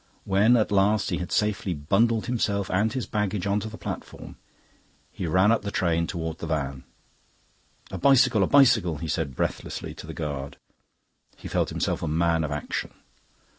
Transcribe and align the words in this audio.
When 0.25 0.57
at 0.57 0.71
last 0.71 1.11
he 1.11 1.19
had 1.19 1.31
safely 1.31 1.75
bundled 1.75 2.25
himself 2.25 2.71
and 2.71 2.91
his 2.91 3.05
baggage 3.05 3.45
on 3.45 3.59
to 3.59 3.69
the 3.69 3.77
platform, 3.77 4.35
he 5.11 5.27
ran 5.27 5.51
up 5.51 5.61
the 5.61 5.69
train 5.69 6.07
towards 6.07 6.39
the 6.39 6.47
van. 6.47 6.85
"A 7.91 7.99
bicycle, 7.99 8.41
a 8.41 8.47
bicycle!" 8.47 8.97
he 8.97 9.07
said 9.07 9.35
breathlessly 9.35 9.93
to 9.93 10.07
the 10.07 10.15
guard. 10.15 10.57
He 11.37 11.47
felt 11.47 11.69
himself 11.69 12.01
a 12.01 12.07
man 12.07 12.43
of 12.43 12.49
action. 12.51 12.95